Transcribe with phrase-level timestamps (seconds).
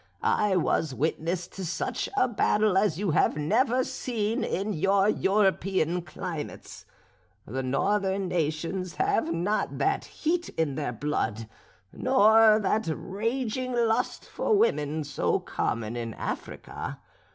[0.23, 6.01] I was witness to such a battle as you have never seen in your European
[6.01, 6.87] climates.
[7.45, 11.47] The northern nations have not that heat in their blood,
[11.93, 16.97] nor that raging lust for women, so common in Africa.